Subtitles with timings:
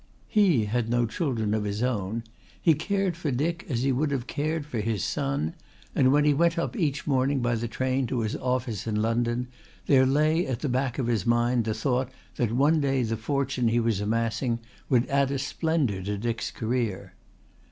[0.27, 2.23] He had no children of his own,
[2.59, 5.53] he cared for Dick as he would have cared for his son,
[5.93, 9.45] and when he went up each morning by the train to his office in London
[9.85, 13.67] there lay at the back of his mind the thought that one day the fortune
[13.67, 14.57] he was amassing
[14.89, 17.13] would add a splendour to Dick's career.